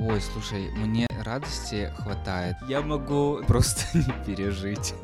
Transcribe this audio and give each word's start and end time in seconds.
Ой, 0.00 0.20
слушай, 0.20 0.70
мне 0.76 1.08
радости 1.24 1.92
хватает. 1.96 2.54
Я 2.68 2.82
могу 2.82 3.40
просто 3.48 3.82
не 3.98 4.24
пережить. 4.24 4.94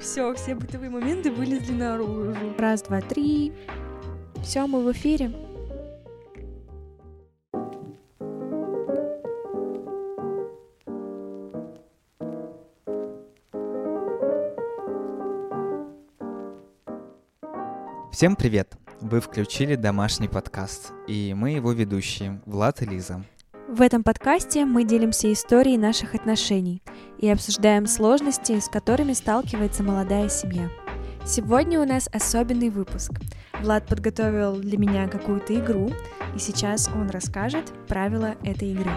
Все, 0.00 0.34
все 0.34 0.54
бытовые 0.54 0.88
моменты 0.88 1.30
вылезли 1.30 1.72
наружу. 1.72 2.34
Раз, 2.58 2.82
два, 2.82 3.02
три. 3.02 3.52
Все, 4.42 4.66
мы 4.66 4.82
в 4.82 4.90
эфире. 4.92 5.30
Всем 18.10 18.36
привет! 18.36 18.74
Вы 19.00 19.20
включили 19.20 19.74
домашний 19.74 20.28
подкаст, 20.28 20.92
и 21.06 21.34
мы 21.36 21.50
его 21.50 21.72
ведущие, 21.72 22.40
Влад 22.46 22.80
и 22.80 22.86
Лиза. 22.86 23.22
В 23.74 23.82
этом 23.82 24.04
подкасте 24.04 24.64
мы 24.66 24.84
делимся 24.84 25.32
историей 25.32 25.76
наших 25.78 26.14
отношений 26.14 26.80
и 27.18 27.28
обсуждаем 27.28 27.88
сложности, 27.88 28.60
с 28.60 28.68
которыми 28.68 29.14
сталкивается 29.14 29.82
молодая 29.82 30.28
семья. 30.28 30.70
Сегодня 31.26 31.80
у 31.80 31.84
нас 31.84 32.08
особенный 32.12 32.70
выпуск. 32.70 33.10
Влад 33.62 33.88
подготовил 33.88 34.60
для 34.60 34.78
меня 34.78 35.08
какую-то 35.08 35.58
игру, 35.58 35.90
и 36.36 36.38
сейчас 36.38 36.88
он 36.94 37.10
расскажет 37.10 37.72
правила 37.88 38.36
этой 38.44 38.70
игры. 38.70 38.92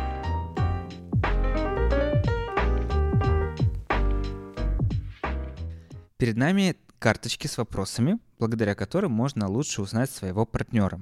Перед 6.17 6.37
нами 6.37 6.75
карточки 6.99 7.47
с 7.47 7.57
вопросами, 7.57 8.19
благодаря 8.37 8.75
которым 8.75 9.11
можно 9.11 9.49
лучше 9.49 9.81
узнать 9.81 10.11
своего 10.11 10.45
партнера. 10.45 11.01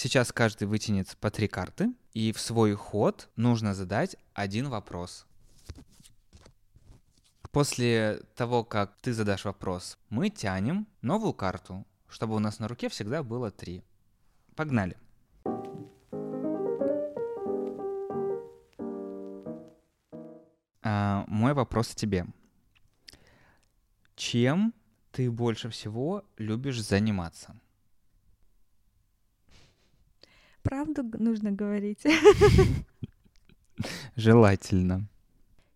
Сейчас 0.00 0.30
каждый 0.30 0.68
вытянет 0.68 1.16
по 1.16 1.28
три 1.28 1.48
карты, 1.48 1.92
и 2.14 2.30
в 2.30 2.38
свой 2.38 2.72
ход 2.74 3.28
нужно 3.34 3.74
задать 3.74 4.14
один 4.32 4.68
вопрос. 4.68 5.26
После 7.50 8.22
того, 8.36 8.62
как 8.62 8.96
ты 9.00 9.12
задашь 9.12 9.44
вопрос, 9.44 9.98
мы 10.08 10.30
тянем 10.30 10.86
новую 11.02 11.32
карту, 11.32 11.84
чтобы 12.08 12.36
у 12.36 12.38
нас 12.38 12.60
на 12.60 12.68
руке 12.68 12.88
всегда 12.88 13.24
было 13.24 13.50
три. 13.50 13.82
Погнали. 14.54 14.96
А, 20.80 21.24
мой 21.26 21.54
вопрос 21.54 21.88
тебе. 21.88 22.24
Чем 24.14 24.72
ты 25.10 25.28
больше 25.28 25.68
всего 25.70 26.24
любишь 26.36 26.80
заниматься? 26.80 27.60
Правду 30.62 31.02
нужно 31.18 31.52
говорить. 31.52 32.04
Желательно. 34.16 35.06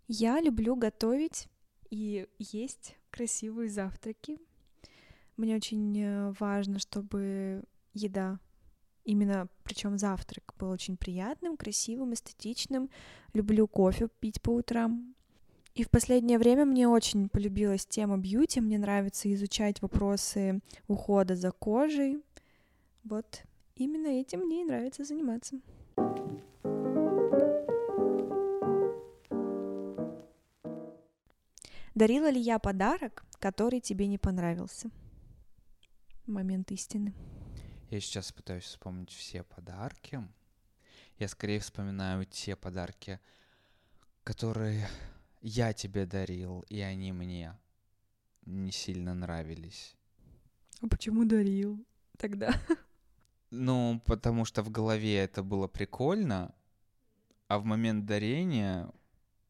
Я 0.09 0.41
люблю 0.41 0.77
готовить 0.77 1.49
и 1.91 2.27
есть 2.39 2.97
красивые 3.11 3.69
завтраки. 3.69 4.39
Мне 5.37 5.57
очень 5.57 6.01
э, 6.01 6.35
важно, 6.39 6.79
чтобы 6.79 7.65
еда, 7.95 8.39
именно 9.05 9.49
причем 9.63 9.99
завтрак, 9.99 10.55
был 10.59 10.71
очень 10.71 10.97
приятным, 10.97 11.57
красивым, 11.57 12.15
эстетичным. 12.15 12.91
Люблю 13.33 13.67
кофе 13.67 14.09
пить 14.21 14.43
по 14.43 14.51
утрам. 14.51 15.15
И 15.75 15.85
в 15.85 15.91
последнее 15.91 16.39
время 16.39 16.67
мне 16.67 16.87
очень 16.87 17.29
полюбилась 17.29 17.87
тема 17.87 18.19
бьюти. 18.19 18.61
Мне 18.61 18.79
нравится 18.79 19.33
изучать 19.33 19.81
вопросы 19.81 20.61
ухода 20.87 21.35
за 21.35 21.51
кожей. 21.51 22.23
Вот 23.05 23.43
именно 23.77 24.09
этим 24.09 24.41
мне 24.41 24.63
и 24.63 24.65
нравится 24.65 25.05
заниматься. 25.05 25.61
Дарила 31.95 32.31
ли 32.31 32.41
я 32.41 32.59
подарок, 32.59 33.25
который 33.39 33.81
тебе 33.81 34.07
не 34.07 34.17
понравился? 34.19 34.91
Момент 36.27 36.71
истины. 36.73 37.15
Я 37.91 38.01
сейчас 38.01 38.33
пытаюсь 38.33 38.65
вспомнить 38.65 39.11
все 39.11 39.43
подарки. 39.43 40.27
Я 41.19 41.29
скорее 41.29 41.61
вспоминаю 41.61 42.25
те 42.25 42.57
подарки, 42.57 43.21
которые 44.25 44.89
я 45.43 45.75
тебе 45.75 46.07
дарил, 46.07 46.65
и 46.69 46.81
они 46.81 47.13
мне 47.13 47.59
не 48.47 48.73
сильно 48.73 49.15
нравились. 49.15 49.95
А 50.81 50.89
почему 50.89 51.25
дарил 51.25 51.85
тогда? 52.17 52.55
Ну, 53.55 54.01
потому 54.07 54.47
что 54.47 54.63
в 54.63 54.71
голове 54.71 55.19
это 55.19 55.43
было 55.43 55.69
прикольно, 55.69 56.55
а 57.49 57.59
в 57.59 57.67
момент 57.67 58.07
дарения 58.07 58.91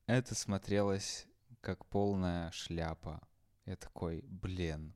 это 0.07 0.35
смотрелось 0.35 1.29
как 1.61 1.87
полная 1.87 2.51
шляпа. 2.51 3.21
Я 3.65 3.77
такой, 3.77 4.25
блин. 4.27 4.93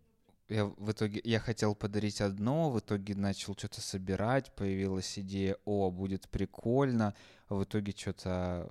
Я 0.48 0.64
в 0.64 0.90
итоге, 0.90 1.20
я 1.22 1.38
хотел 1.38 1.76
подарить 1.76 2.20
одно, 2.20 2.68
в 2.72 2.80
итоге 2.80 3.14
начал 3.14 3.54
что-то 3.54 3.80
собирать, 3.80 4.52
появилась 4.56 5.16
идея, 5.20 5.56
о, 5.64 5.92
будет 5.92 6.28
прикольно, 6.28 7.14
а 7.46 7.54
в 7.54 7.62
итоге 7.62 7.92
что-то 7.92 8.68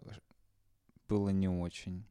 было 1.08 1.30
не 1.30 1.48
очень. 1.48 2.06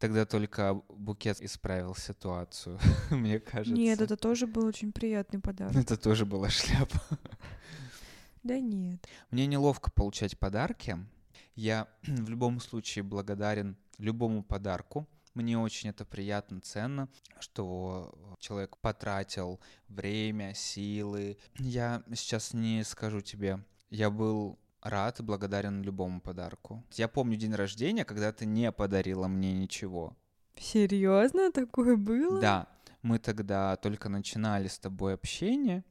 Тогда 0.00 0.24
только 0.24 0.82
букет 0.88 1.42
исправил 1.42 1.94
ситуацию, 1.94 2.80
мне 3.10 3.38
кажется. 3.38 3.74
Нет, 3.74 4.00
это 4.00 4.16
тоже 4.16 4.46
был 4.46 4.64
очень 4.64 4.92
приятный 4.92 5.40
подарок. 5.40 5.76
Это 5.76 5.98
тоже 5.98 6.26
была 6.26 6.48
шляпа. 6.48 7.00
Да 8.42 8.58
нет. 8.58 9.06
Мне 9.30 9.46
неловко 9.46 9.90
получать 9.90 10.38
подарки. 10.38 10.96
Я 11.54 11.86
в 12.02 12.30
любом 12.30 12.58
случае 12.58 13.02
благодарен 13.02 13.76
любому 13.98 14.42
подарку. 14.42 15.06
Мне 15.34 15.58
очень 15.58 15.90
это 15.90 16.06
приятно, 16.06 16.62
ценно, 16.62 17.10
что 17.38 18.36
человек 18.38 18.78
потратил 18.78 19.60
время, 19.88 20.54
силы. 20.54 21.36
Я 21.58 22.02
сейчас 22.14 22.54
не 22.54 22.82
скажу 22.84 23.20
тебе, 23.20 23.62
я 23.90 24.08
был 24.08 24.58
рад 24.82 25.20
и 25.20 25.22
благодарен 25.22 25.82
любому 25.82 26.20
подарку. 26.20 26.84
Я 26.92 27.08
помню 27.08 27.36
день 27.36 27.54
рождения, 27.54 28.04
когда 28.04 28.32
ты 28.32 28.46
не 28.46 28.70
подарила 28.72 29.28
мне 29.28 29.52
ничего. 29.52 30.16
Серьезно, 30.56 31.52
такое 31.52 31.96
было? 31.96 32.40
Да, 32.40 32.66
мы 33.02 33.18
тогда 33.18 33.76
только 33.76 34.08
начинали 34.08 34.68
с 34.68 34.78
тобой 34.78 35.14
общение, 35.14 35.84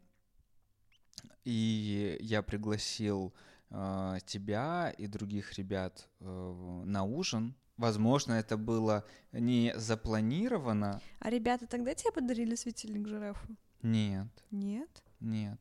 и 1.43 2.17
я 2.21 2.41
пригласил 2.43 3.33
э, 3.71 4.17
тебя 4.25 4.93
и 4.97 5.07
других 5.07 5.57
ребят 5.57 6.07
э, 6.19 6.81
на 6.85 7.03
ужин. 7.03 7.55
Возможно, 7.77 8.33
это 8.33 8.57
было 8.57 9.05
не 9.31 9.73
запланировано. 9.75 11.01
А 11.19 11.29
ребята 11.29 11.65
тогда 11.65 11.93
тебе 11.93 12.11
подарили 12.11 12.55
светильник 12.55 13.07
жирафу? 13.07 13.47
Нет. 13.81 14.27
Нет? 14.51 15.03
Нет. 15.19 15.59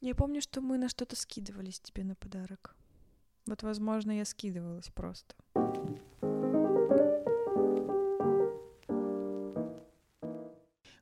Я 0.00 0.14
помню, 0.14 0.40
что 0.40 0.62
мы 0.62 0.78
на 0.78 0.88
что-то 0.88 1.14
скидывались 1.14 1.78
тебе 1.78 2.04
на 2.04 2.14
подарок. 2.14 2.74
Вот, 3.46 3.62
возможно, 3.62 4.12
я 4.12 4.24
скидывалась 4.24 4.88
просто. 4.88 5.34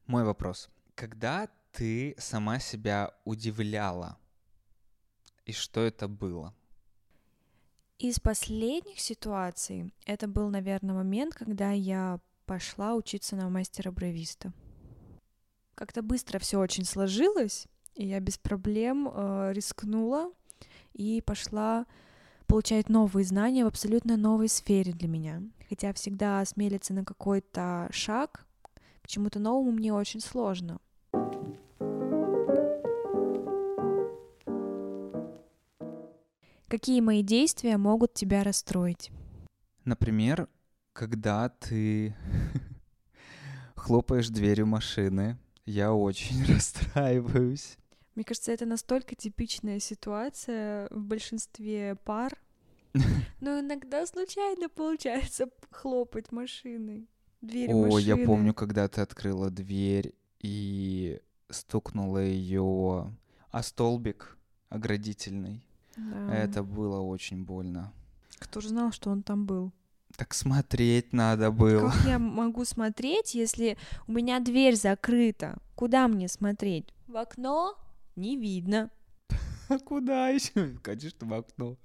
Мой 0.07 0.25
вопрос. 0.25 0.69
Когда 0.97 1.49
ты 1.71 2.17
сама 2.19 2.59
себя 2.59 3.15
удивляла? 3.25 4.19
И 5.45 5.53
что 5.53 5.83
это 5.83 6.09
было? 6.09 6.53
Из 7.99 8.19
последних 8.19 8.99
ситуаций 8.99 9.95
это 10.07 10.27
был, 10.27 10.51
наверное, 10.51 10.97
момент, 10.97 11.35
когда 11.35 11.71
я 11.71 12.19
пошла 12.47 12.95
учиться 12.95 13.37
на 13.37 13.49
мастера-бровиста. 13.49 14.53
Как-то 15.77 16.03
быстро 16.03 16.41
все 16.41 16.59
очень 16.59 16.85
сложилось, 16.85 17.69
и 17.99 18.07
я 18.07 18.21
без 18.21 18.39
проблем 18.39 19.11
э, 19.13 19.53
рискнула 19.53 20.31
и 20.93 21.21
пошла 21.21 21.85
получать 22.47 22.89
новые 22.89 23.25
знания 23.25 23.65
в 23.65 23.69
абсолютно 23.69 24.17
новой 24.17 24.49
сфере 24.49 24.93
для 24.93 25.09
меня. 25.09 25.43
Хотя 25.69 25.93
всегда 25.93 26.41
осмелиться 26.41 26.95
на 26.95 27.05
какой-то 27.05 27.89
шаг 27.91 28.47
к 29.03 29.09
чему-то 29.09 29.41
новому 29.41 29.73
мне 29.73 29.93
очень 29.93 30.21
сложно. 30.21 30.79
Какие 36.69 37.01
мои 37.01 37.23
действия 37.23 37.79
могут 37.79 38.15
тебя 38.15 38.44
расстроить? 38.44 39.11
Например, 39.85 40.49
когда 40.93 41.49
ты 41.49 42.15
хлопаешь 43.75 44.29
дверью 44.29 44.67
машины, 44.67 45.37
я 45.67 45.93
очень 45.93 46.44
расстраиваюсь. 46.55 47.77
Мне 48.19 48.25
кажется, 48.25 48.50
это 48.50 48.67
настолько 48.67 49.15
типичная 49.15 49.79
ситуация 49.79 50.88
в 50.91 51.05
большинстве 51.05 51.94
пар. 52.05 52.37
Но 53.41 53.61
иногда 53.61 54.05
случайно 54.06 54.69
получается 54.69 55.49
хлопать 55.70 56.32
машиной. 56.32 57.09
Дверь 57.43 57.70
О, 57.70 57.87
машины. 57.87 58.00
я 58.00 58.17
помню, 58.17 58.55
когда 58.55 58.88
ты 58.88 59.03
открыла 59.03 59.50
дверь 59.50 60.17
и 60.41 61.20
стукнула 61.49 62.19
ее 62.19 63.15
о 63.53 63.62
столбик 63.62 64.37
оградительный. 64.69 65.65
Да. 65.97 66.35
Это 66.35 66.65
было 66.65 66.99
очень 66.99 67.44
больно. 67.44 67.93
Кто 68.41 68.61
же 68.61 68.70
знал, 68.70 68.91
что 68.91 69.11
он 69.11 69.23
там 69.23 69.47
был? 69.47 69.70
Так 70.17 70.35
смотреть 70.35 71.12
надо 71.12 71.53
было. 71.53 71.91
Как 71.91 72.05
я 72.05 72.19
могу 72.19 72.65
смотреть, 72.65 73.37
если 73.37 73.79
у 74.09 74.12
меня 74.12 74.41
дверь 74.41 74.75
закрыта? 74.75 75.59
Куда 75.76 76.09
мне 76.09 76.26
смотреть? 76.26 76.93
В 77.06 77.17
окно? 77.17 77.76
Не 78.19 78.37
видно. 78.37 78.91
А 79.69 79.79
куда 79.79 80.29
еще? 80.31 80.76
Конечно, 80.82 81.26
в 81.29 81.32
окно. 81.35 81.76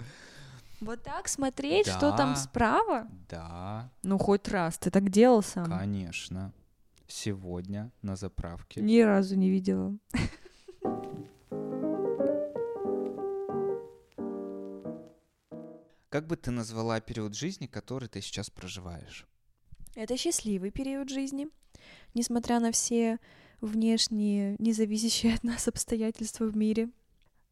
Вот 0.81 1.03
так 1.03 1.27
смотреть, 1.27 1.85
что 1.87 2.11
там 2.17 2.33
Да. 2.33 2.35
справа? 2.35 3.07
Да, 3.29 3.91
Ну, 4.03 4.17
хоть 4.17 4.47
раз 4.47 4.77
ты 4.79 4.89
так 4.89 5.09
делал 5.09 5.43
сам. 5.43 5.65
конечно. 5.65 6.51
Сегодня 7.07 7.91
на 8.01 8.15
заправке. 8.15 8.81
Ни 8.81 9.01
разу 9.01 9.35
не 9.35 9.49
видела. 9.51 9.95
Как 16.09 16.27
бы 16.27 16.37
ты 16.37 16.51
назвала 16.51 16.99
период 17.01 17.35
жизни, 17.35 17.65
который 17.65 18.07
ты 18.07 18.21
сейчас 18.21 18.49
проживаешь? 18.49 19.25
Это 19.95 20.15
счастливый 20.17 20.71
период 20.71 21.09
жизни. 21.09 21.47
Несмотря 22.13 22.59
на 22.59 22.71
все 22.71 23.19
внешние, 23.61 24.55
независящие 24.59 25.35
от 25.35 25.43
нас 25.43 25.67
обстоятельства 25.69 26.45
в 26.45 26.55
мире. 26.55 26.89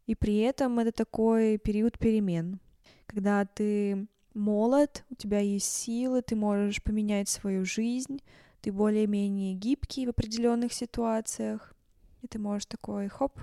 И 0.07 0.15
при 0.15 0.37
этом 0.39 0.79
это 0.79 0.91
такой 0.91 1.57
период 1.57 1.97
перемен, 1.99 2.59
когда 3.05 3.45
ты 3.45 4.07
молод, 4.33 5.03
у 5.09 5.15
тебя 5.15 5.39
есть 5.39 5.71
силы, 5.71 6.21
ты 6.21 6.35
можешь 6.35 6.81
поменять 6.83 7.29
свою 7.29 7.65
жизнь, 7.65 8.21
ты 8.61 8.71
более-менее 8.71 9.53
гибкий 9.53 10.05
в 10.05 10.09
определенных 10.09 10.73
ситуациях, 10.73 11.73
и 12.21 12.27
ты 12.27 12.39
можешь 12.39 12.65
такой, 12.65 13.07
хоп, 13.07 13.39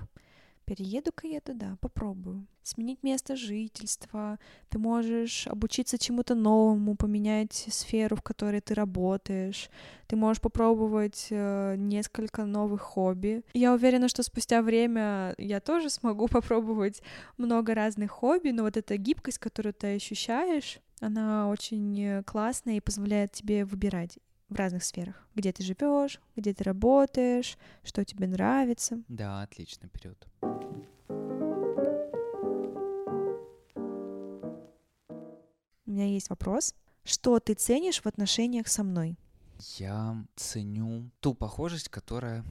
перееду-ка 0.69 1.27
я 1.27 1.41
туда, 1.41 1.77
попробую. 1.81 2.45
Сменить 2.61 3.01
место 3.01 3.35
жительства, 3.35 4.37
ты 4.69 4.77
можешь 4.77 5.47
обучиться 5.47 5.97
чему-то 5.97 6.35
новому, 6.35 6.95
поменять 6.95 7.65
сферу, 7.69 8.15
в 8.15 8.21
которой 8.21 8.61
ты 8.61 8.75
работаешь. 8.75 9.71
Ты 10.07 10.15
можешь 10.15 10.39
попробовать 10.39 11.27
э, 11.31 11.75
несколько 11.75 12.45
новых 12.45 12.81
хобби. 12.81 13.41
Я 13.53 13.73
уверена, 13.73 14.09
что 14.09 14.21
спустя 14.21 14.61
время 14.61 15.33
я 15.39 15.59
тоже 15.59 15.89
смогу 15.89 16.27
попробовать 16.31 17.01
много 17.37 17.73
разных 17.73 18.11
хобби, 18.11 18.49
но 18.49 18.61
вот 18.61 18.77
эта 18.77 18.97
гибкость, 18.97 19.39
которую 19.39 19.73
ты 19.73 19.95
ощущаешь, 19.95 20.79
она 21.01 21.49
очень 21.49 21.99
э, 21.99 22.23
классная 22.23 22.75
и 22.75 22.81
позволяет 22.81 23.31
тебе 23.31 23.65
выбирать 23.65 24.19
в 24.49 24.55
разных 24.55 24.83
сферах, 24.83 25.27
где 25.35 25.51
ты 25.51 25.63
живешь, 25.63 26.19
где 26.35 26.53
ты 26.53 26.63
работаешь, 26.63 27.57
что 27.83 28.03
тебе 28.03 28.27
нравится. 28.27 29.01
Да, 29.07 29.43
отличный 29.43 29.89
период. 29.89 30.27
У 35.85 35.91
меня 35.91 36.05
есть 36.05 36.29
вопрос. 36.29 36.75
Что 37.03 37.39
ты 37.39 37.53
ценишь 37.53 38.01
в 38.01 38.05
отношениях 38.05 38.67
со 38.67 38.83
мной? 38.83 39.17
Я 39.77 40.23
ценю 40.35 41.09
ту 41.19 41.33
похожесть, 41.33 41.89
которая 41.89 42.45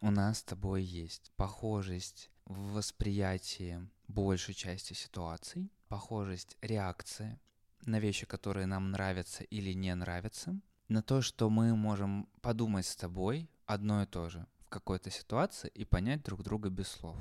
у 0.00 0.10
нас 0.10 0.38
с 0.38 0.42
тобой 0.42 0.82
есть. 0.82 1.32
Похожесть 1.36 2.30
в 2.46 2.72
восприятии 2.72 3.86
большей 4.08 4.54
части 4.54 4.94
ситуаций, 4.94 5.70
похожесть 5.88 6.56
реакции 6.62 7.38
на 7.84 8.00
вещи, 8.00 8.26
которые 8.26 8.66
нам 8.66 8.90
нравятся 8.90 9.44
или 9.44 9.72
не 9.72 9.94
нравятся, 9.94 10.58
на 10.90 11.02
то, 11.02 11.22
что 11.22 11.48
мы 11.48 11.74
можем 11.76 12.28
подумать 12.42 12.84
с 12.84 12.96
тобой 12.96 13.48
одно 13.64 14.02
и 14.02 14.06
то 14.06 14.28
же 14.28 14.46
в 14.58 14.68
какой-то 14.68 15.10
ситуации 15.10 15.70
и 15.72 15.84
понять 15.84 16.24
друг 16.24 16.42
друга 16.42 16.68
без 16.68 16.88
слов. 16.88 17.16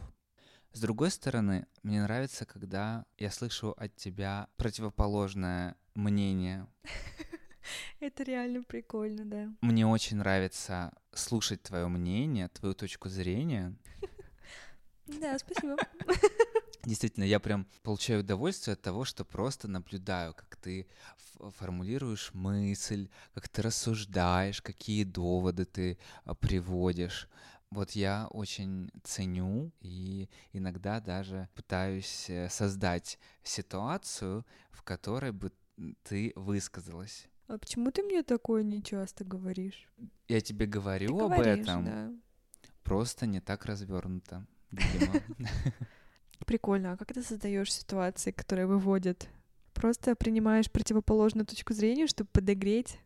С 0.74 0.82
другой 0.82 1.12
стороны, 1.12 1.68
мне 1.84 2.02
нравится, 2.02 2.46
когда 2.46 3.06
я 3.18 3.30
слышу 3.30 3.76
от 3.78 3.96
тебя 3.96 4.50
противоположное 4.58 5.76
мнение 5.94 6.68
Это 8.00 8.24
реально 8.24 8.64
прикольно, 8.64 9.26
да. 9.26 9.50
Мне 9.62 9.86
очень 9.86 10.18
нравится 10.18 10.92
слушать 11.14 11.62
твое 11.62 11.88
мнение, 11.88 12.50
твою 12.50 12.74
точку 12.74 13.10
зрения. 13.10 13.76
Да, 15.20 15.40
спасибо. 15.40 15.76
Действительно, 16.86 17.26
я 17.26 17.40
прям 17.40 17.68
получаю 17.84 18.22
удовольствие 18.22 18.74
от 18.74 18.82
того, 18.82 19.04
что 19.04 19.26
просто 19.26 19.68
наблюдаю, 19.68 20.34
как 20.34 20.56
ты 20.56 20.88
формулируешь 21.58 22.34
мысль, 22.34 23.10
как 23.34 23.50
ты 23.50 23.62
рассуждаешь, 23.62 24.62
какие 24.62 25.04
доводы 25.04 25.66
ты 25.66 25.98
а, 26.24 26.36
приводишь. 26.36 27.28
Вот 27.70 27.92
я 27.92 28.28
очень 28.32 28.92
ценю 29.04 29.72
и 29.82 30.30
иногда 30.54 31.00
даже 31.00 31.50
пытаюсь 31.54 32.30
э, 32.30 32.50
создать 32.50 33.20
ситуацию, 33.44 34.46
в 34.72 34.82
которой 34.82 35.32
бы 35.32 35.52
ты 36.04 36.34
высказалась. 36.36 37.28
А 37.48 37.58
почему 37.58 37.92
ты 37.92 38.04
мне 38.04 38.24
такое 38.24 38.64
не 38.64 38.82
часто 38.82 39.24
говоришь? 39.24 39.88
Я 40.28 40.42
тебе 40.42 40.66
говорю 40.66 41.18
Ты 41.18 41.24
об 41.24 41.32
говоришь, 41.32 41.68
этом, 41.68 41.86
да. 41.86 42.12
просто 42.84 43.26
не 43.26 43.40
так 43.40 43.66
развернуто, 43.66 44.46
видимо. 44.72 45.22
Прикольно. 46.50 46.94
А 46.94 46.98
как 46.98 47.14
ты 47.14 47.22
создаешь 47.22 47.72
ситуации, 47.72 48.32
которые 48.32 48.66
выводят? 48.66 49.30
Просто 49.76 50.16
принимаешь 50.16 50.72
противоположную 50.72 51.46
точку 51.46 51.74
зрения, 51.74 52.08
чтобы 52.08 52.28
подогреть? 52.32 52.98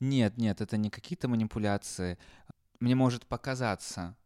Нет, 0.00 0.36
нет, 0.38 0.60
это 0.60 0.76
не 0.76 0.90
какие-то 0.90 1.28
манипуляции. 1.28 2.18
Мне 2.80 2.96
может 2.96 3.26
показаться, 3.26 4.16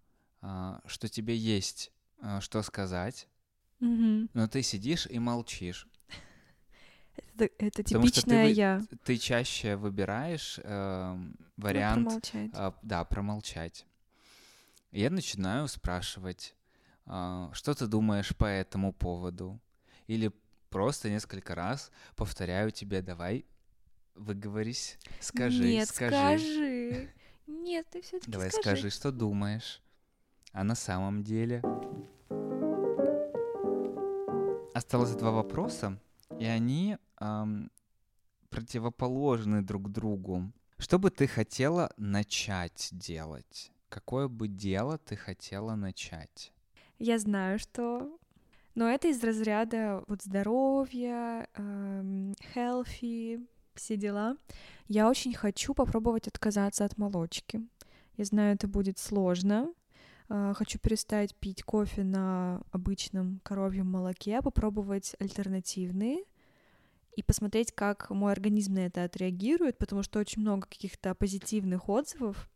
а, 0.40 0.80
что 0.86 1.08
тебе 1.08 1.36
есть 1.36 1.92
а, 2.22 2.40
что 2.40 2.62
сказать, 2.62 3.28
Мгм. 3.80 4.30
но 4.32 4.48
ты 4.48 4.62
сидишь 4.62 5.06
и 5.06 5.18
молчишь. 5.18 5.86
Это, 7.34 7.50
это 7.58 7.82
Потому 7.84 8.06
что 8.06 8.22
ты 8.22 8.50
я. 8.52 8.80
Ты 9.04 9.18
чаще 9.18 9.76
выбираешь 9.76 10.58
Ну, 10.64 11.34
вариант, 11.58 12.06
промолчать. 12.06 12.50
а, 12.54 12.74
да, 12.80 13.04
промолчать. 13.04 13.84
Я 14.90 15.10
начинаю 15.10 15.68
спрашивать, 15.68 16.54
что 17.06 17.74
ты 17.74 17.86
думаешь 17.86 18.36
по 18.36 18.46
этому 18.46 18.92
поводу? 18.92 19.60
Или 20.06 20.32
просто 20.70 21.10
несколько 21.10 21.54
раз 21.54 21.90
повторяю 22.16 22.70
тебе, 22.70 23.02
давай, 23.02 23.44
выговорись, 24.14 24.98
скажи, 25.20 25.64
Нет, 25.64 25.88
скажи. 25.88 26.14
скажи. 26.14 27.12
Нет, 27.46 27.86
ты 27.90 28.02
все-таки 28.02 28.30
Давай 28.30 28.50
скажи. 28.50 28.62
скажи, 28.62 28.90
что 28.90 29.12
думаешь. 29.12 29.82
А 30.52 30.64
на 30.64 30.74
самом 30.74 31.22
деле... 31.22 31.62
Осталось 34.74 35.14
два 35.14 35.30
вопроса, 35.30 35.98
и 36.38 36.46
они 36.46 36.96
ам, 37.16 37.70
противоположны 38.48 39.62
друг 39.62 39.90
другу. 39.90 40.50
Что 40.78 40.98
бы 40.98 41.10
ты 41.10 41.26
хотела 41.26 41.92
начать 41.96 42.88
делать? 42.90 43.70
Какое 43.88 44.28
бы 44.28 44.48
дело 44.48 44.98
ты 44.98 45.14
хотела 45.14 45.74
начать? 45.74 46.51
Я 47.02 47.18
знаю, 47.18 47.58
что... 47.58 48.16
Но 48.76 48.88
это 48.88 49.08
из 49.08 49.24
разряда 49.24 50.04
вот 50.06 50.22
здоровья, 50.22 51.48
эм, 51.56 52.30
healthy, 52.54 53.44
все 53.74 53.96
дела. 53.96 54.36
Я 54.86 55.10
очень 55.10 55.34
хочу 55.34 55.74
попробовать 55.74 56.28
отказаться 56.28 56.84
от 56.84 56.96
молочки. 56.98 57.60
Я 58.16 58.24
знаю, 58.24 58.54
это 58.54 58.68
будет 58.68 59.00
сложно. 59.00 59.74
Э, 60.28 60.52
Хочу 60.54 60.78
перестать 60.78 61.34
пить 61.34 61.64
кофе 61.64 62.04
на 62.04 62.62
обычном 62.70 63.40
коровьем 63.42 63.90
молоке, 63.90 64.40
попробовать 64.40 65.16
альтернативные 65.18 66.22
и 67.16 67.24
посмотреть, 67.24 67.72
как 67.72 68.10
мой 68.10 68.30
организм 68.30 68.74
на 68.74 68.86
это 68.86 69.02
отреагирует, 69.02 69.76
потому 69.76 70.04
что 70.04 70.20
очень 70.20 70.42
много 70.42 70.68
каких-то 70.68 71.16
позитивных 71.16 71.88
отзывов 71.88 72.48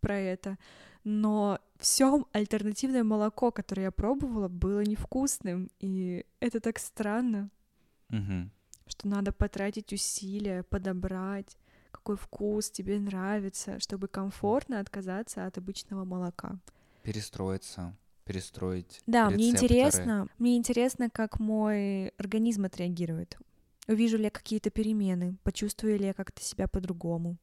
про 0.00 0.18
это, 0.18 0.58
но 1.04 1.58
все 1.78 2.26
альтернативное 2.32 3.04
молоко, 3.04 3.50
которое 3.50 3.82
я 3.84 3.90
пробовала, 3.90 4.48
было 4.48 4.80
невкусным, 4.80 5.70
и 5.80 6.24
это 6.40 6.60
так 6.60 6.78
странно, 6.78 7.50
Мгм. 8.08 8.50
что 8.86 9.08
надо 9.08 9.32
потратить 9.32 9.92
усилия, 9.92 10.62
подобрать, 10.62 11.56
какой 11.90 12.16
вкус 12.16 12.70
тебе 12.70 12.98
нравится, 12.98 13.78
чтобы 13.80 14.08
комфортно 14.08 14.80
отказаться 14.80 15.46
от 15.46 15.58
обычного 15.58 16.04
молока. 16.04 16.58
Перестроиться, 17.02 17.96
перестроить 18.24 19.02
Да, 19.06 19.26
мне 19.30 19.36
рецепторы. 19.36 19.68
интересно, 19.68 20.28
мне 20.38 20.56
интересно, 20.56 21.10
как 21.10 21.38
мой 21.40 22.08
организм 22.18 22.64
отреагирует. 22.64 23.38
Увижу 23.86 24.16
ли 24.16 24.24
я 24.24 24.30
какие-то 24.30 24.70
перемены, 24.70 25.36
почувствую 25.42 25.98
ли 25.98 26.06
я 26.06 26.14
как-то 26.14 26.40
себя 26.42 26.68
по-другому. 26.68 27.36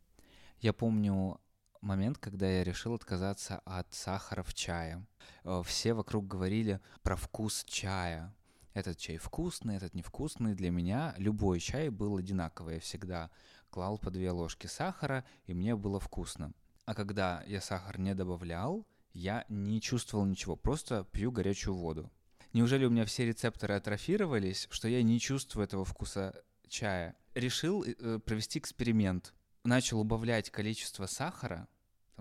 Я 0.59 0.73
помню 0.73 1.39
момент, 1.81 2.17
когда 2.17 2.50
я 2.50 2.63
решил 2.63 2.93
отказаться 2.93 3.61
от 3.65 3.93
сахара 3.93 4.43
в 4.43 4.53
чае. 4.53 5.05
Э, 5.43 5.61
Все 5.65 5.93
вокруг 5.93 6.27
говорили 6.27 6.79
про 7.03 7.15
вкус 7.15 7.63
чая. 7.65 8.33
Этот 8.73 8.97
чай 8.97 9.17
вкусный, 9.17 9.75
этот 9.75 9.93
невкусный. 9.93 10.55
Для 10.55 10.71
меня 10.71 11.13
любой 11.17 11.59
чай 11.59 11.89
был 11.89 12.17
одинаковый. 12.17 12.75
Я 12.75 12.79
всегда 12.79 13.29
клал 13.69 13.97
по 13.97 14.11
две 14.11 14.31
ложки 14.31 14.67
сахара, 14.67 15.25
и 15.45 15.53
мне 15.53 15.75
было 15.75 16.00
вкусно. 16.00 16.53
А 16.85 16.93
когда 16.93 17.43
я 17.47 17.61
сахар 17.61 18.00
не 18.00 18.15
добавлял, 18.15 18.85
я 19.13 19.45
не 19.50 19.81
чувствовал 19.81 20.25
ничего, 20.25 20.55
просто 20.55 21.05
пью 21.11 21.31
горячую 21.31 21.75
воду. 21.75 22.11
Неужели 22.53 22.85
у 22.85 22.89
меня 22.89 23.05
все 23.05 23.25
рецепторы 23.25 23.75
атрофировались, 23.75 24.67
что 24.71 24.88
я 24.88 25.03
не 25.03 25.19
чувствую 25.19 25.65
этого 25.65 25.85
вкуса 25.85 26.33
чая. 26.71 27.15
Решил 27.35 27.83
э, 27.83 28.19
провести 28.19 28.59
эксперимент. 28.59 29.33
Начал 29.63 30.00
убавлять 30.00 30.50
количество 30.50 31.05
сахара 31.05 31.67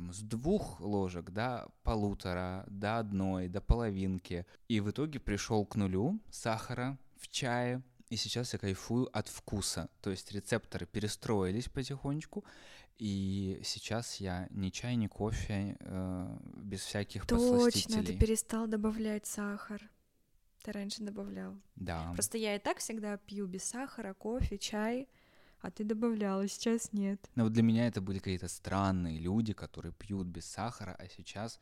там, 0.00 0.12
с 0.12 0.20
двух 0.20 0.80
ложек 0.80 1.30
до 1.30 1.68
полутора, 1.82 2.64
до 2.68 2.98
одной, 2.98 3.48
до 3.48 3.60
половинки. 3.60 4.46
И 4.68 4.80
в 4.80 4.90
итоге 4.90 5.20
пришел 5.20 5.66
к 5.66 5.76
нулю 5.76 6.20
сахара 6.30 6.98
в 7.16 7.28
чае. 7.28 7.82
И 8.08 8.16
сейчас 8.16 8.54
я 8.54 8.58
кайфую 8.58 9.08
от 9.16 9.28
вкуса. 9.28 9.88
То 10.00 10.10
есть 10.10 10.32
рецепторы 10.32 10.86
перестроились 10.86 11.68
потихонечку. 11.68 12.44
И 12.98 13.60
сейчас 13.62 14.16
я 14.16 14.48
ни 14.50 14.70
чай, 14.70 14.96
ни 14.96 15.06
кофе 15.06 15.76
э, 15.78 16.38
без 16.56 16.80
всяких 16.80 17.26
Точно, 17.26 17.52
посластителей. 17.52 18.06
ты 18.06 18.18
перестал 18.18 18.66
добавлять 18.66 19.26
сахар. 19.26 19.80
Ты 20.62 20.72
раньше 20.72 21.02
добавлял. 21.02 21.56
Да. 21.76 22.12
Просто 22.12 22.36
я 22.36 22.56
и 22.56 22.58
так 22.58 22.78
всегда 22.78 23.16
пью 23.16 23.46
без 23.46 23.64
сахара, 23.64 24.12
кофе, 24.12 24.58
чай, 24.58 25.08
а 25.60 25.70
ты 25.70 25.84
добавляла, 25.84 26.48
сейчас 26.48 26.92
нет. 26.92 27.28
Но 27.34 27.44
вот 27.44 27.52
для 27.52 27.62
меня 27.62 27.86
это 27.86 28.00
были 28.00 28.18
какие-то 28.18 28.48
странные 28.48 29.18
люди, 29.18 29.52
которые 29.52 29.92
пьют 29.92 30.26
без 30.26 30.46
сахара, 30.46 30.96
а 30.98 31.06
сейчас 31.08 31.60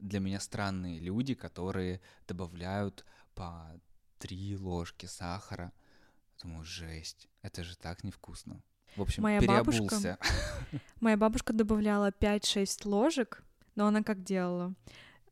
для 0.00 0.20
меня 0.20 0.40
странные 0.40 0.98
люди, 1.00 1.34
которые 1.34 2.00
добавляют 2.28 3.04
по 3.34 3.70
три 4.18 4.56
ложки 4.56 5.06
сахара. 5.06 5.72
Думаю, 6.42 6.64
жесть, 6.64 7.28
это 7.42 7.62
же 7.64 7.76
так 7.76 8.04
невкусно. 8.04 8.62
В 8.96 9.02
общем, 9.02 9.22
Моя 9.22 9.40
переобулся. 9.40 10.18
бабушка- 10.18 10.18
Моя 11.00 11.16
бабушка 11.16 11.52
добавляла 11.52 12.10
5-6 12.10 12.86
ложек, 12.86 13.42
но 13.74 13.86
она 13.86 14.02
как 14.02 14.22
делала? 14.22 14.74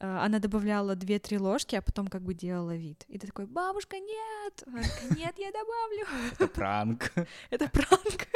Э, 0.00 0.19
Она 0.25 0.38
добавляла 0.38 0.95
2-3 0.97 1.38
ложки, 1.38 1.76
а 1.76 1.83
потом 1.83 2.09
как 2.09 2.23
бы 2.23 2.35
делала 2.35 2.75
вид. 2.76 3.04
И 3.09 3.19
ты 3.19 3.26
такой, 3.26 3.47
бабушка, 3.47 3.99
нет! 3.99 4.62
Она 4.66 4.83
такая, 4.83 5.11
нет, 5.16 5.35
я 5.38 5.50
добавлю. 5.52 6.07
Это 6.33 6.49
пранк. 6.49 7.12
Это 7.50 7.69
пранк. 7.69 8.26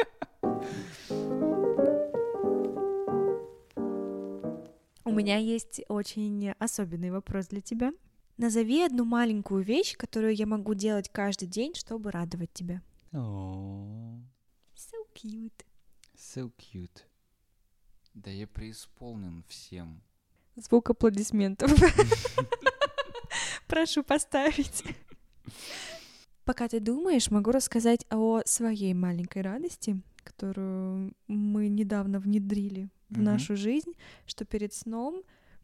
У 5.07 5.11
меня 5.11 5.37
есть 5.37 5.81
очень 5.87 6.51
особенный 6.59 7.11
вопрос 7.11 7.47
для 7.47 7.61
тебя. 7.61 7.93
Назови 8.37 8.81
одну 8.83 9.05
маленькую 9.05 9.63
вещь, 9.63 9.95
которую 9.95 10.35
я 10.35 10.45
могу 10.45 10.73
делать 10.73 11.09
каждый 11.09 11.47
день, 11.47 11.73
чтобы 11.73 12.11
радовать 12.11 12.51
тебя. 12.53 12.81
О, 13.13 14.19
So 14.75 14.97
cute. 15.15 15.65
So 16.17 16.51
cute. 16.57 17.03
Да 18.13 18.29
я 18.29 18.45
преисполнен 18.47 19.43
всем. 19.47 20.01
Звук 20.55 20.89
аплодисментов. 20.89 21.71
Прошу 23.67 24.03
поставить. 24.03 24.83
Пока 26.45 26.67
ты 26.67 26.79
думаешь, 26.79 27.31
могу 27.31 27.51
рассказать 27.51 28.05
о 28.09 28.41
своей 28.45 28.93
маленькой 28.93 29.41
радости, 29.41 29.99
которую 30.23 31.13
мы 31.27 31.67
недавно 31.67 32.19
внедрили 32.19 32.89
в 33.09 33.19
нашу 33.21 33.55
жизнь, 33.55 33.93
что 34.25 34.45
перед 34.45 34.73
сном, 34.73 35.23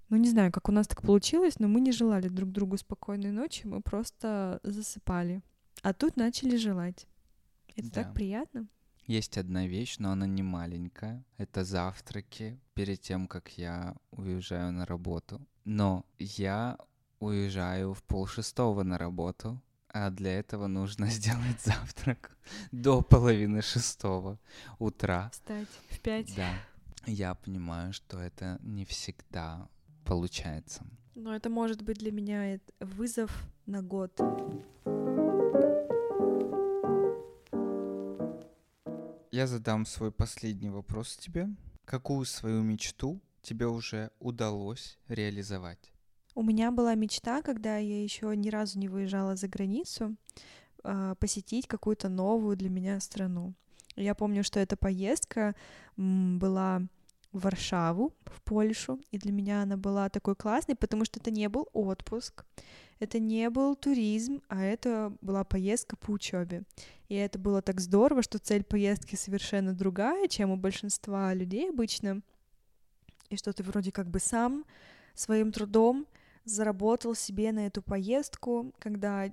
ну 0.09 0.17
не 0.17 0.29
знаю, 0.29 0.51
как 0.51 0.69
у 0.69 0.71
нас 0.71 0.87
так 0.87 1.01
получилось, 1.01 1.59
но 1.59 1.67
мы 1.67 1.79
не 1.81 1.91
желали 1.91 2.27
друг 2.29 2.51
другу 2.51 2.77
спокойной 2.77 3.31
ночи, 3.31 3.65
мы 3.67 3.81
просто 3.81 4.59
засыпали. 4.63 5.41
А 5.83 5.93
тут 5.93 6.17
начали 6.17 6.57
желать. 6.57 7.07
Это 7.75 7.87
Да. 7.87 8.03
так 8.03 8.13
приятно. 8.13 8.67
Есть 9.07 9.37
одна 9.37 9.67
вещь, 9.67 9.97
но 9.99 10.11
она 10.11 10.27
не 10.27 10.43
маленькая. 10.43 11.23
Это 11.37 11.63
завтраки 11.63 12.59
перед 12.73 13.01
тем, 13.01 13.27
как 13.27 13.57
я 13.57 13.95
уезжаю 14.11 14.71
на 14.71 14.85
работу. 14.85 15.41
Но 15.65 16.05
я 16.17 16.77
уезжаю 17.19 17.93
в 17.93 18.03
полшестого 18.03 18.83
на 18.83 18.97
работу, 18.97 19.61
а 19.89 20.09
для 20.09 20.39
этого 20.39 20.67
нужно 20.67 21.05
сделать 21.09 21.61
завтрак 21.61 22.37
до 22.71 23.01
половины 23.01 23.61
шестого 23.61 24.39
утра. 24.79 25.29
Встать 25.31 25.67
в 25.89 25.99
пять. 25.99 26.35
Да, 26.35 26.51
я 27.05 27.35
понимаю, 27.35 27.93
что 27.93 28.19
это 28.19 28.59
не 28.61 28.85
всегда 28.85 29.67
получается. 30.05 30.85
Но 31.15 31.35
это 31.35 31.49
может 31.49 31.81
быть 31.81 31.97
для 31.97 32.11
меня 32.11 32.59
вызов 32.79 33.31
на 33.65 33.81
год. 33.81 34.19
Я 39.33 39.47
задам 39.47 39.85
свой 39.85 40.11
последний 40.11 40.69
вопрос 40.69 41.15
тебе. 41.15 41.47
Какую 41.85 42.25
свою 42.25 42.63
мечту 42.63 43.21
тебе 43.41 43.65
уже 43.65 44.11
удалось 44.19 44.99
реализовать? 45.07 45.93
У 46.35 46.43
меня 46.43 46.69
была 46.69 46.95
мечта, 46.95 47.41
когда 47.41 47.77
я 47.77 48.03
еще 48.03 48.35
ни 48.35 48.49
разу 48.49 48.77
не 48.77 48.89
выезжала 48.89 49.37
за 49.37 49.47
границу, 49.47 50.17
а, 50.83 51.15
посетить 51.15 51.65
какую-то 51.67 52.09
новую 52.09 52.57
для 52.57 52.69
меня 52.69 52.99
страну. 52.99 53.53
Я 53.95 54.15
помню, 54.15 54.43
что 54.43 54.59
эта 54.59 54.75
поездка 54.75 55.55
была 55.95 56.81
Варшаву, 57.31 58.13
в 58.25 58.41
Польшу, 58.43 58.99
и 59.11 59.17
для 59.17 59.31
меня 59.31 59.61
она 59.61 59.77
была 59.77 60.09
такой 60.09 60.35
классной, 60.35 60.75
потому 60.75 61.05
что 61.05 61.19
это 61.19 61.31
не 61.31 61.47
был 61.49 61.69
отпуск, 61.73 62.45
это 62.99 63.19
не 63.19 63.49
был 63.49 63.75
туризм, 63.75 64.41
а 64.47 64.61
это 64.63 65.15
была 65.21 65.43
поездка 65.43 65.95
по 65.95 66.11
учебе. 66.11 66.63
И 67.07 67.15
это 67.15 67.39
было 67.39 67.61
так 67.61 67.79
здорово, 67.79 68.21
что 68.21 68.37
цель 68.37 68.63
поездки 68.63 69.15
совершенно 69.15 69.73
другая, 69.73 70.27
чем 70.27 70.51
у 70.51 70.57
большинства 70.57 71.33
людей 71.33 71.69
обычно, 71.69 72.21
и 73.29 73.37
что 73.37 73.53
ты 73.53 73.63
вроде 73.63 73.91
как 73.91 74.09
бы 74.09 74.19
сам 74.19 74.65
своим 75.13 75.51
трудом 75.51 76.05
заработал 76.43 77.15
себе 77.15 77.51
на 77.51 77.67
эту 77.67 77.81
поездку, 77.81 78.73
когда 78.79 79.29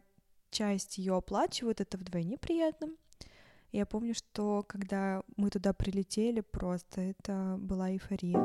часть 0.51 0.99
ее 0.99 1.17
оплачивают, 1.17 1.81
это 1.81 1.99
вдвойне 1.99 2.39
приятно. 2.39 2.89
Я 3.71 3.85
помню, 3.85 4.15
что 4.15 4.65
когда 4.67 5.23
мы 5.37 5.51
туда 5.51 5.75
прилетели, 5.75 6.41
просто 6.41 7.03
это 7.03 7.57
была 7.59 7.91
эйфория. 7.91 8.39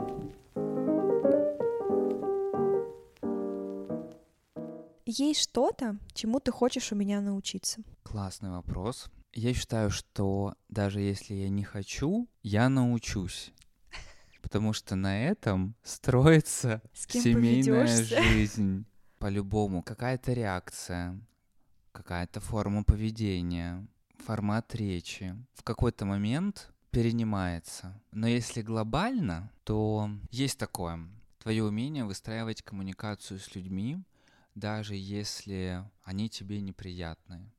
Есть 5.06 5.42
что-то, 5.42 5.98
чему 6.14 6.40
ты 6.40 6.52
хочешь 6.52 6.92
у 6.92 6.96
меня 6.96 7.22
научиться? 7.22 7.82
Классный 8.04 8.50
вопрос. 8.50 9.10
Я 9.34 9.54
считаю, 9.54 9.90
что 9.90 10.56
даже 10.68 11.00
если 11.00 11.34
я 11.36 11.50
не 11.50 11.64
хочу, 11.64 12.28
я 12.42 12.68
научусь. 12.68 13.54
Потому 14.42 14.74
что 14.74 14.96
на 14.96 15.26
этом 15.26 15.76
строится 15.84 16.82
семейная 16.94 17.86
поведёшься? 17.86 18.24
жизнь. 18.24 18.86
По-любому. 19.20 19.84
Какая-то 19.84 20.34
реакция, 20.34 21.18
какая-то 21.94 22.42
форма 22.42 22.84
поведения, 22.84 23.88
формат 24.20 24.74
речи 24.76 25.36
в 25.54 25.64
какой-то 25.64 26.06
момент 26.06 26.72
перенимается. 26.92 28.00
Но 28.12 28.28
если 28.28 28.62
глобально, 28.62 29.52
то 29.64 30.10
есть 30.30 30.58
такое. 30.60 31.08
Твое 31.40 31.64
умение 31.64 32.06
выстраивать 32.06 32.62
коммуникацию 32.62 33.40
с 33.40 33.54
людьми, 33.56 34.02
даже 34.56 34.96
если 34.96 35.84
они 36.04 36.30
тебе 36.30 36.62
неприятны. 36.62 37.52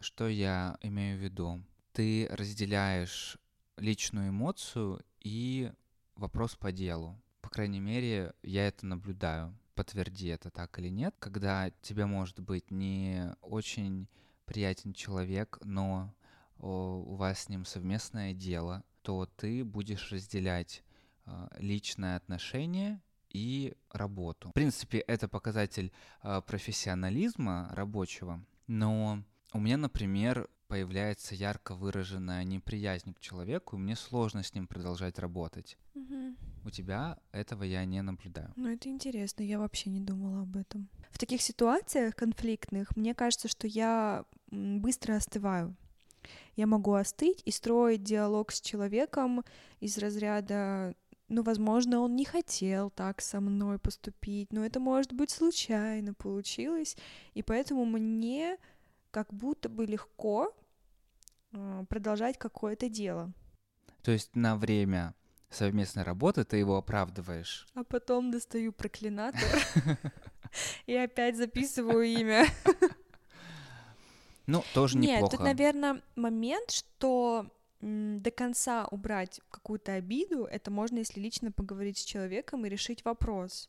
Что 0.00 0.28
я 0.28 0.78
имею 0.80 1.18
в 1.18 1.22
виду? 1.22 1.62
Ты 1.92 2.28
разделяешь 2.30 3.36
личную 3.76 4.30
эмоцию 4.30 5.00
и 5.20 5.72
вопрос 6.14 6.54
по 6.54 6.72
делу. 6.72 7.20
По 7.42 7.50
крайней 7.50 7.80
мере, 7.80 8.32
я 8.42 8.68
это 8.68 8.86
наблюдаю. 8.86 9.54
Подтверди 9.74 10.28
это 10.28 10.50
так 10.50 10.78
или 10.78 10.88
нет. 10.88 11.14
Когда 11.18 11.70
тебе 11.82 12.06
может 12.06 12.40
быть 12.40 12.70
не 12.70 13.34
очень 13.42 14.08
приятен 14.50 14.92
человек, 14.92 15.58
но 15.62 16.12
у 16.58 17.14
вас 17.14 17.44
с 17.44 17.48
ним 17.48 17.64
совместное 17.64 18.34
дело, 18.34 18.82
то 19.02 19.26
ты 19.36 19.64
будешь 19.64 20.10
разделять 20.10 20.82
а, 21.24 21.48
личное 21.58 22.16
отношение 22.16 23.00
и 23.28 23.74
работу. 23.92 24.48
В 24.48 24.52
принципе, 24.52 24.98
это 24.98 25.28
показатель 25.28 25.92
а, 26.20 26.40
профессионализма 26.40 27.68
рабочего, 27.72 28.44
но 28.66 29.22
у 29.52 29.60
меня, 29.60 29.76
например, 29.76 30.50
появляется 30.66 31.36
ярко 31.36 31.74
выраженная 31.74 32.42
неприязнь 32.42 33.14
к 33.14 33.20
человеку, 33.20 33.76
и 33.76 33.80
мне 33.80 33.94
сложно 33.94 34.42
с 34.42 34.52
ним 34.52 34.66
продолжать 34.66 35.18
работать. 35.20 35.78
У 36.62 36.70
тебя 36.70 37.18
этого 37.32 37.62
я 37.62 37.84
не 37.84 38.02
наблюдаю. 38.02 38.52
Ну, 38.56 38.68
это 38.68 38.88
интересно, 38.88 39.42
я 39.42 39.58
вообще 39.58 39.90
не 39.90 40.00
думала 40.00 40.42
об 40.42 40.56
этом. 40.56 40.88
В 41.10 41.18
таких 41.18 41.40
ситуациях 41.40 42.14
конфликтных 42.14 42.94
мне 42.96 43.14
кажется, 43.14 43.48
что 43.48 43.66
я 43.66 44.24
быстро 44.50 45.16
остываю. 45.16 45.76
Я 46.56 46.66
могу 46.66 46.94
остыть 46.94 47.42
и 47.44 47.50
строить 47.50 48.02
диалог 48.02 48.52
с 48.52 48.60
человеком 48.60 49.44
из 49.80 49.96
разряда, 49.98 50.94
ну, 51.28 51.42
возможно, 51.42 52.00
он 52.00 52.16
не 52.16 52.24
хотел 52.24 52.90
так 52.90 53.20
со 53.20 53.40
мной 53.40 53.78
поступить, 53.78 54.52
но 54.52 54.64
это, 54.64 54.80
может 54.80 55.12
быть, 55.12 55.30
случайно 55.30 56.12
получилось, 56.12 56.96
и 57.34 57.42
поэтому 57.42 57.84
мне 57.84 58.58
как 59.10 59.32
будто 59.32 59.68
бы 59.68 59.86
легко 59.86 60.52
а, 61.52 61.84
продолжать 61.84 62.36
какое-то 62.38 62.88
дело. 62.88 63.32
То 64.02 64.10
есть 64.10 64.34
на 64.34 64.56
время 64.56 65.14
совместной 65.50 66.02
работы 66.02 66.44
ты 66.44 66.56
его 66.56 66.76
оправдываешь. 66.76 67.66
А 67.74 67.84
потом 67.84 68.30
достаю 68.30 68.72
проклинатор 68.72 69.40
и 70.86 70.94
опять 70.94 71.36
записываю 71.36 72.04
имя. 72.04 72.46
Ну, 74.46 74.62
тоже 74.74 74.98
Нет, 74.98 75.16
неплохо. 75.16 75.36
тут, 75.36 75.44
наверное, 75.44 76.02
момент, 76.16 76.70
что 76.70 77.46
до 77.80 78.30
конца 78.30 78.86
убрать 78.90 79.40
какую-то 79.50 79.94
обиду, 79.94 80.44
это 80.44 80.70
можно, 80.70 80.98
если 80.98 81.20
лично 81.20 81.50
поговорить 81.50 81.98
с 81.98 82.04
человеком 82.04 82.66
и 82.66 82.68
решить 82.68 83.04
вопрос. 83.04 83.68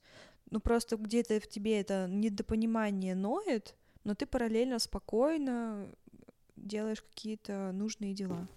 Ну, 0.50 0.60
просто 0.60 0.98
где-то 0.98 1.40
в 1.40 1.48
тебе 1.48 1.80
это 1.80 2.08
недопонимание 2.10 3.16
ноет, 3.16 3.76
но 4.04 4.16
ты 4.16 4.26
параллельно 4.26 4.80
спокойно 4.80 5.88
делаешь 6.58 7.02
какие-то 7.02 7.72
нужные 7.74 8.14
дела. 8.14 8.48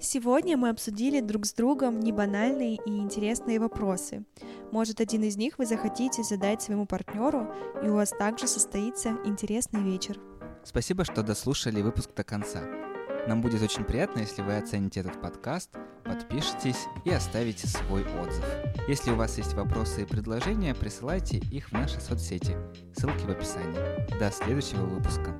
Сегодня 0.00 0.56
мы 0.56 0.70
обсудили 0.70 1.20
друг 1.20 1.46
с 1.46 1.52
другом 1.52 2.00
небанальные 2.00 2.74
и 2.74 2.90
интересные 2.90 3.60
вопросы. 3.60 4.24
Может, 4.72 5.02
один 5.02 5.22
из 5.22 5.36
них 5.36 5.58
вы 5.58 5.66
захотите 5.66 6.22
задать 6.22 6.62
своему 6.62 6.86
партнеру, 6.86 7.46
и 7.84 7.88
у 7.88 7.94
вас 7.94 8.08
также 8.08 8.46
состоится 8.46 9.18
интересный 9.26 9.82
вечер. 9.82 10.18
Спасибо, 10.64 11.04
что 11.04 11.22
дослушали 11.22 11.82
выпуск 11.82 12.10
до 12.16 12.24
конца. 12.24 12.62
Нам 13.28 13.42
будет 13.42 13.62
очень 13.62 13.84
приятно, 13.84 14.20
если 14.20 14.40
вы 14.40 14.56
оцените 14.56 15.00
этот 15.00 15.20
подкаст, 15.20 15.70
подпишитесь 16.04 16.86
и 17.04 17.10
оставите 17.10 17.68
свой 17.68 18.02
отзыв. 18.18 18.44
Если 18.88 19.10
у 19.10 19.16
вас 19.16 19.36
есть 19.36 19.52
вопросы 19.52 20.02
и 20.02 20.06
предложения, 20.06 20.74
присылайте 20.74 21.36
их 21.36 21.68
в 21.68 21.72
наши 21.72 22.00
соцсети. 22.00 22.56
Ссылки 22.96 23.26
в 23.26 23.30
описании. 23.30 24.18
До 24.18 24.30
следующего 24.32 24.86
выпуска. 24.86 25.38